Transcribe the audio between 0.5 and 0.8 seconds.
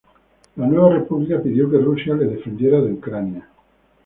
La